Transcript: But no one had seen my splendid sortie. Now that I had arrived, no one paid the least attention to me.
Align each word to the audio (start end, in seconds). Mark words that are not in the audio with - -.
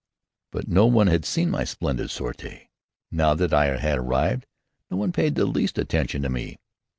But 0.51 0.67
no 0.67 0.87
one 0.87 1.05
had 1.05 1.25
seen 1.25 1.51
my 1.51 1.63
splendid 1.63 2.09
sortie. 2.09 2.71
Now 3.11 3.35
that 3.35 3.53
I 3.53 3.65
had 3.77 3.99
arrived, 3.99 4.47
no 4.89 4.97
one 4.97 5.11
paid 5.11 5.35
the 5.35 5.45
least 5.45 5.77
attention 5.77 6.23
to 6.23 6.29
me. 6.29 6.57